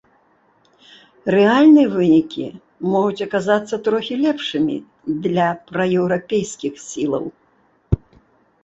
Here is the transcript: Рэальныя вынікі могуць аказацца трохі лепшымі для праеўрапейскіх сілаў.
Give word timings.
Рэальныя 1.35 1.87
вынікі 1.95 2.45
могуць 2.93 3.25
аказацца 3.27 3.75
трохі 3.89 4.15
лепшымі 4.23 4.75
для 5.29 5.47
праеўрапейскіх 5.71 6.73
сілаў. 6.89 7.25